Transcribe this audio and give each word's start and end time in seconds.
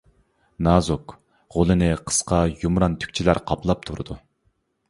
نازۇك، 0.67 1.13
غولىنى 1.57 1.89
قىسقا 2.07 2.39
يۇمران 2.65 2.97
تۈكچىلەر 3.05 3.45
قاپلاپ 3.51 3.85
تۇرىدۇ. 3.91 4.19